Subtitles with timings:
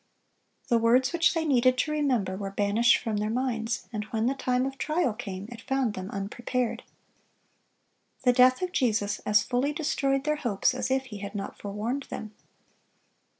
[0.69, 4.33] The words which they needed to remember were banished from their minds; and when the
[4.33, 6.81] time of trial came, it found them unprepared.
[8.23, 12.07] The death of Jesus as fully destroyed their hopes as if He had not forewarned
[12.09, 12.33] them.